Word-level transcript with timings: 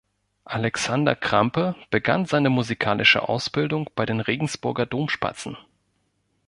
Alexander 0.45 1.15
Krampe 1.15 1.75
begann 1.91 2.25
seine 2.25 2.49
musikalische 2.49 3.29
Ausbildung 3.29 3.87
bei 3.95 4.03
den 4.07 4.19
Regensburger 4.19 4.87
Domspatzen. 4.87 5.55